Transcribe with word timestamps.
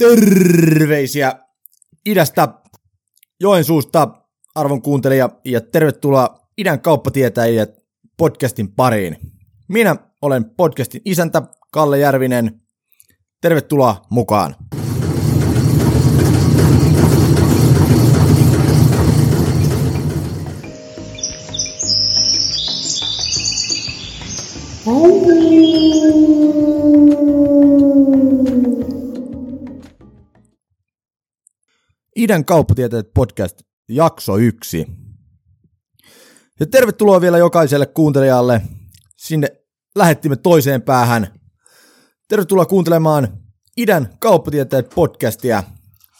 Terveisiä 0.00 1.32
idästä, 2.06 2.48
Joensuusta, 3.40 4.08
arvon 4.54 4.82
kuuntelija, 4.82 5.30
ja 5.44 5.60
tervetuloa 5.60 6.48
idän 6.58 6.80
kauppatietäjät 6.80 7.70
podcastin 8.16 8.72
pariin. 8.72 9.16
Minä 9.68 9.96
olen 10.22 10.44
podcastin 10.44 11.02
isäntä 11.04 11.42
Kalle 11.72 11.98
Järvinen. 11.98 12.60
Tervetuloa 13.40 14.02
mukaan. 14.10 14.54
Idän 32.16 32.44
kauppatieteet 32.44 33.14
podcast, 33.14 33.60
jakso 33.88 34.38
yksi. 34.38 34.86
Ja 36.60 36.66
tervetuloa 36.66 37.20
vielä 37.20 37.38
jokaiselle 37.38 37.86
kuuntelijalle 37.86 38.62
sinne 39.16 39.48
lähettimme 39.96 40.36
toiseen 40.36 40.82
päähän. 40.82 41.40
Tervetuloa 42.28 42.66
kuuntelemaan 42.66 43.38
Idän 43.76 44.16
kauppatieteet 44.20 44.90
podcastia. 44.94 45.62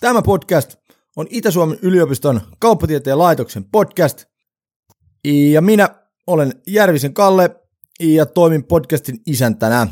Tämä 0.00 0.22
podcast 0.22 0.76
on 1.16 1.26
Itä-Suomen 1.30 1.78
yliopiston 1.82 2.40
kauppatieteen 2.58 3.18
laitoksen 3.18 3.64
podcast. 3.64 4.24
Ja 5.52 5.60
minä 5.60 5.88
olen 6.26 6.52
Järvisen 6.66 7.14
Kalle 7.14 7.56
ja 8.00 8.26
toimin 8.26 8.64
podcastin 8.64 9.20
isäntänä. 9.26 9.86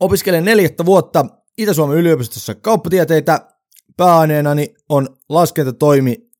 Opiskelen 0.00 0.44
neljättä 0.44 0.84
vuotta 0.84 1.26
Itä-Suomen 1.58 1.98
yliopistossa 1.98 2.54
kauppatieteitä 2.54 3.57
Pääaineenani 3.98 4.74
on 4.88 5.18
laskentatoimi 5.28 6.30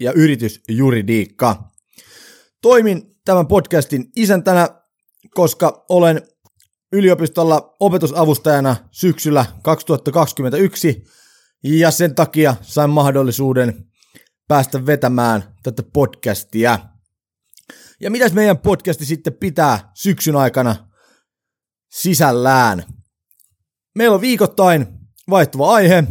ja 0.00 0.12
yritysjuridiikka. 0.12 1.68
Toimin 2.62 3.16
tämän 3.24 3.46
podcastin 3.46 4.10
isäntänä, 4.16 4.68
koska 5.34 5.84
olen 5.88 6.22
yliopistolla 6.92 7.76
opetusavustajana 7.80 8.76
syksyllä 8.90 9.46
2021 9.62 11.04
ja 11.62 11.90
sen 11.90 12.14
takia 12.14 12.56
sain 12.62 12.90
mahdollisuuden 12.90 13.84
päästä 14.48 14.86
vetämään 14.86 15.54
tätä 15.62 15.82
podcastia. 15.92 16.78
Ja 18.00 18.10
mitäs 18.10 18.32
meidän 18.32 18.58
podcasti 18.58 19.04
sitten 19.04 19.34
pitää 19.34 19.90
syksyn 19.94 20.36
aikana 20.36 20.88
sisällään? 21.90 22.84
Meillä 23.94 24.14
on 24.14 24.20
viikoittain 24.20 24.86
vaihtuva 25.30 25.74
aihe, 25.74 26.04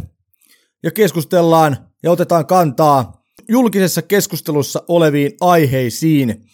ja 0.82 0.90
keskustellaan 0.90 1.76
ja 2.02 2.10
otetaan 2.10 2.46
kantaa 2.46 3.22
julkisessa 3.48 4.02
keskustelussa 4.02 4.82
oleviin 4.88 5.32
aiheisiin 5.40 6.44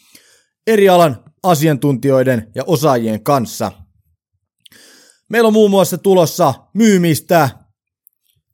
eri 0.67 0.89
alan 0.89 1.25
asiantuntijoiden 1.43 2.51
ja 2.55 2.65
osaajien 2.67 3.25
kanssa. 3.25 3.73
Meillä 5.29 5.47
on 5.47 5.53
muun 5.53 5.71
muassa 5.71 5.99
tulossa 5.99 6.55
myymistä, 6.75 7.51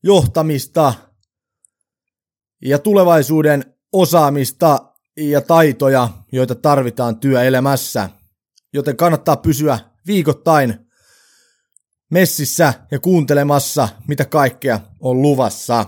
johtamista 0.03 0.95
ja 2.65 2.79
tulevaisuuden 2.79 3.75
osaamista 3.93 4.79
ja 5.17 5.41
taitoja, 5.41 6.09
joita 6.33 6.55
tarvitaan 6.55 7.21
työelämässä. 7.21 8.11
Joten 8.73 8.97
kannattaa 8.97 9.37
pysyä 9.37 9.79
viikoittain 10.07 10.90
messissä 12.11 12.75
ja 12.91 13.00
kuuntelemassa, 13.00 13.89
mitä 14.08 14.25
kaikkea 14.25 14.80
on 15.00 15.22
luvassa. 15.22 15.86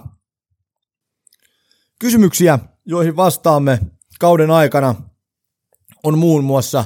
Kysymyksiä, 1.98 2.58
joihin 2.84 3.16
vastaamme 3.16 3.80
kauden 4.18 4.50
aikana, 4.50 4.94
on 6.02 6.18
muun 6.18 6.44
muassa, 6.44 6.84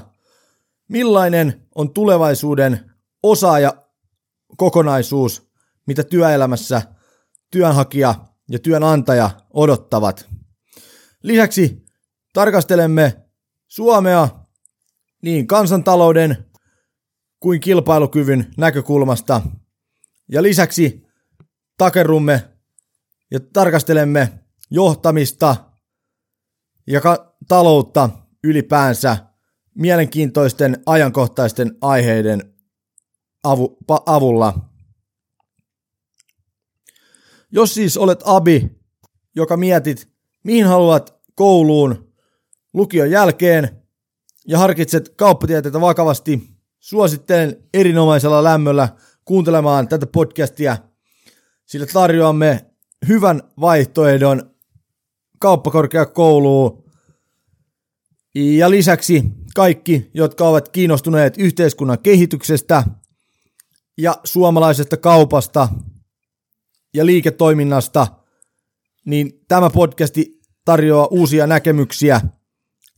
millainen 0.89 1.69
on 1.75 1.93
tulevaisuuden 1.93 2.91
osaaja 3.23 3.87
kokonaisuus, 4.57 5.51
mitä 5.87 6.05
työelämässä 6.05 6.83
työnhakija 7.51 8.15
ja 8.51 8.59
työnantaja 8.59 9.31
odottavat. 9.53 10.29
Lisäksi 11.23 11.85
tarkastelemme 12.33 13.25
Suomea 13.69 14.29
niin 15.23 15.47
kansantalouden 15.47 16.47
kuin 17.41 17.61
kilpailukyvyn 17.61 18.55
näkökulmasta. 18.57 19.43
Ja 20.29 20.43
lisäksi 20.43 21.07
takerumme 21.79 22.49
ja 23.31 23.41
tarkastelemme 23.41 24.33
johtamista 24.71 25.57
ja 26.87 27.01
ka- 27.01 27.37
taloutta 27.49 28.11
ylipäänsä 28.45 29.17
mielenkiintoisten 29.75 30.83
ajankohtaisten 30.87 31.77
aiheiden 31.81 32.55
avu- 33.43 33.79
pa- 33.93 34.03
avulla. 34.07 34.71
Jos 37.53 37.75
siis 37.75 37.97
olet 37.97 38.21
abi, 38.25 38.71
joka 39.37 39.57
mietit, 39.57 40.09
mihin 40.45 40.67
haluat 40.67 41.21
kouluun 41.35 42.13
lukion 42.75 43.11
jälkeen 43.11 43.83
ja 44.49 44.59
harkitset 44.59 45.09
kauppatieteitä 45.09 45.81
vakavasti, 45.81 46.56
Suosittelen 46.87 47.57
erinomaisella 47.75 48.45
lämmöllä 48.45 48.89
kuuntelemaan 49.25 49.89
tätä 49.89 50.07
podcastia, 50.07 50.77
sillä 51.65 51.87
tarjoamme 51.87 52.67
hyvän 53.09 53.43
vaihtoehdon 53.61 54.55
kauppakorkeakouluun. 55.39 56.85
Ja 58.35 58.71
lisäksi 58.71 59.25
kaikki, 59.55 60.11
jotka 60.15 60.49
ovat 60.49 60.69
kiinnostuneet 60.69 61.35
yhteiskunnan 61.39 61.99
kehityksestä 61.99 62.85
ja 63.99 64.17
suomalaisesta 64.25 64.97
kaupasta 64.97 65.69
ja 66.95 67.07
liiketoiminnasta, 67.07 68.07
niin 69.05 69.45
tämä 69.49 69.71
podcasti 69.71 70.41
tarjoaa 70.65 71.07
uusia 71.07 71.47
näkemyksiä 71.47 72.21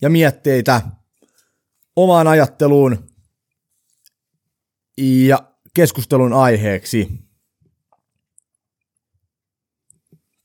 ja 0.00 0.10
mietteitä 0.10 0.82
omaan 1.97 2.27
ajatteluun 2.27 3.08
ja 4.98 5.42
keskustelun 5.75 6.32
aiheeksi. 6.32 7.09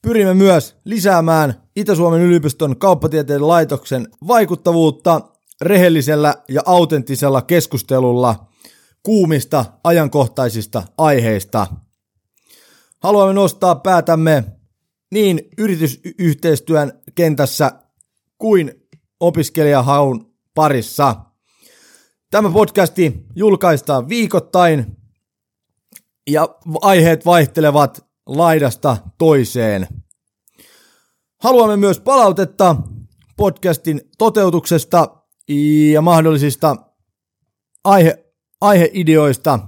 Pyrimme 0.02 0.34
myös 0.34 0.76
lisäämään 0.86 1.64
Itä-Suomen 1.76 2.22
yliopiston 2.22 2.78
kauppatieteen 2.78 3.48
laitoksen 3.48 4.08
vaikuttavuutta 4.28 5.22
rehellisellä 5.62 6.36
ja 6.50 6.62
autenttisella 6.66 7.42
keskustelulla 7.42 8.48
kuumista 9.04 9.66
ajankohtaisista 9.84 10.84
aiheista. 10.98 11.68
Haluamme 13.00 13.34
nostaa 13.34 13.76
päätämme 13.76 14.44
niin 15.12 15.42
yritysyhteistyön 15.58 17.02
kentässä 17.16 17.72
kuin 18.38 18.88
opiskelijahaun 19.20 20.34
parissa– 20.56 21.16
Tämä 22.34 22.52
podcasti 22.52 23.26
julkaistaan 23.36 24.10
viikoittain 24.10 24.98
ja 26.30 26.48
aiheet 26.82 27.26
vaihtelevat 27.26 28.06
laidasta 28.26 28.98
toiseen. 29.18 29.88
Haluamme 31.44 31.78
myös 31.78 32.00
palautetta 32.00 32.76
podcastin 33.38 34.02
toteutuksesta 34.18 35.24
ja 35.92 36.02
mahdollisista 36.02 36.76
aihe, 37.84 38.26
aiheideoista. 38.62 39.60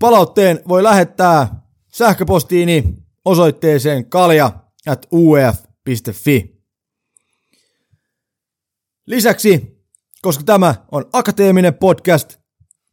Palautteen 0.00 0.60
voi 0.68 0.82
lähettää 0.82 1.62
sähköpostiini 1.92 2.94
osoitteeseen 3.24 4.10
kalja 4.10 4.52
at 4.86 5.06
uf.fi. 5.12 6.62
Lisäksi 9.06 9.75
koska 10.26 10.44
tämä 10.44 10.74
on 10.92 11.04
akateeminen 11.12 11.74
podcast, 11.74 12.36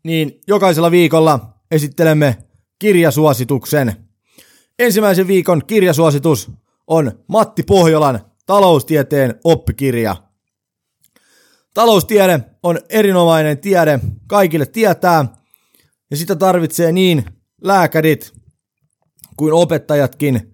niin 0.04 0.42
jokaisella 0.48 0.92
viikolla 0.92 1.54
esittelemme 1.72 2.38
kirjasuosituksen. 2.80 3.96
Ensimmäisen 4.80 5.28
viikon 5.28 5.66
kirjasuositus 5.68 6.52
on 6.88 7.12
Matti 7.28 7.64
Pohjolan 7.64 8.20
taloustieteen 8.46 9.40
oppikirja. 9.44 10.16
Taloustiede 11.74 12.40
on 12.64 12.80
erinomainen 12.90 13.58
tiede, 13.58 14.00
kaikille 14.28 14.66
tietää, 14.66 15.26
ja 16.12 16.18
sitä 16.18 16.36
tarvitsee 16.36 16.92
niin 16.92 17.26
lääkärit 17.62 18.34
kuin 19.38 19.54
opettajatkin, 19.54 20.54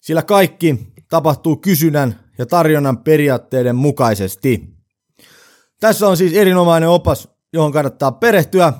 sillä 0.00 0.22
kaikki 0.22 0.92
tapahtuu 1.10 1.56
kysynnän 1.56 2.20
ja 2.38 2.46
tarjonnan 2.46 2.98
periaatteiden 2.98 3.76
mukaisesti. 3.76 4.77
Tässä 5.80 6.08
on 6.08 6.16
siis 6.16 6.32
erinomainen 6.32 6.88
opas, 6.88 7.28
johon 7.52 7.72
kannattaa 7.72 8.12
perehtyä, 8.12 8.72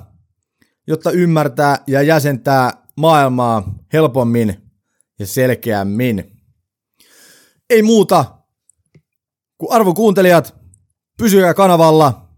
jotta 0.87 1.11
ymmärtää 1.11 1.83
ja 1.87 2.01
jäsentää 2.01 2.71
maailmaa 2.97 3.75
helpommin 3.93 4.71
ja 5.19 5.27
selkeämmin. 5.27 6.39
Ei 7.69 7.81
muuta 7.81 8.25
kuin 9.57 9.71
arvokuuntelijat, 9.71 10.55
pysykää 11.17 11.53
kanavalla 11.53 12.29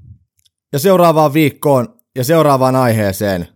ja 0.74 0.80
seuraavaan 0.80 1.34
viikkoon 1.34 2.02
ja 2.16 2.24
seuraavaan 2.24 2.76
aiheeseen. 2.76 3.48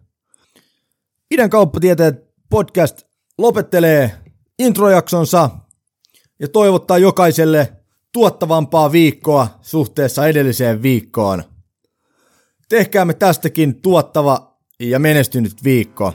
Idän 1.31 1.49
kauppatieteet 1.49 2.15
podcast 2.49 3.03
lopettelee 3.37 4.11
introjaksonsa 4.59 5.49
ja 6.39 6.47
toivottaa 6.47 6.97
jokaiselle 6.97 7.74
tuottavampaa 8.15 8.91
viikkoa 8.91 9.47
suhteessa 9.61 10.27
edelliseen 10.27 10.81
viikkoon. 10.81 11.43
Tehkäämme 12.69 13.13
tästäkin 13.13 13.81
tuottava 13.81 14.57
ja 14.79 14.99
menestynyt 14.99 15.63
viikko. 15.63 16.13